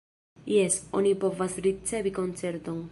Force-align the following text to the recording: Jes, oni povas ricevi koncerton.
Jes, 0.53 0.77
oni 1.01 1.13
povas 1.25 1.59
ricevi 1.67 2.15
koncerton. 2.19 2.79